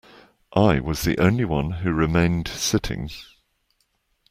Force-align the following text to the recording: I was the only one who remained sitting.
I 0.55 0.79
was 0.79 1.03
the 1.03 1.15
only 1.19 1.45
one 1.45 1.69
who 1.69 1.93
remained 1.93 2.47
sitting. 2.47 3.11